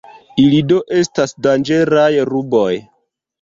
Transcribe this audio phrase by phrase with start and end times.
[0.43, 2.73] Ili do estas danĝeraj ruboj.